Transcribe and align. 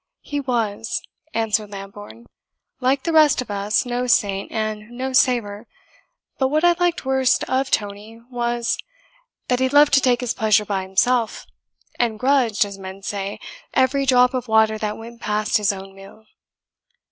"He 0.23 0.39
was," 0.39 0.99
answered 1.35 1.69
Lambourne, 1.69 2.25
"like 2.79 3.03
the 3.03 3.13
rest 3.13 3.39
of 3.39 3.51
us, 3.51 3.85
no 3.85 4.07
saint, 4.07 4.51
and 4.51 4.89
no 4.89 5.13
saver. 5.13 5.67
But 6.39 6.47
what 6.47 6.63
I 6.63 6.71
liked 6.79 7.05
worst 7.05 7.43
of 7.43 7.69
Tony 7.69 8.19
was, 8.31 8.79
that 9.47 9.59
he 9.59 9.69
loved 9.69 9.93
to 9.93 10.01
take 10.01 10.21
his 10.21 10.33
pleasure 10.33 10.65
by 10.65 10.81
himself, 10.81 11.45
and 11.99 12.17
grudged, 12.19 12.65
as 12.65 12.79
men 12.79 13.03
say, 13.03 13.39
every 13.75 14.07
drop 14.07 14.33
of 14.33 14.47
water 14.47 14.79
that 14.79 14.97
went 14.97 15.21
past 15.21 15.57
his 15.57 15.71
own 15.71 15.93
mill. 15.93 16.23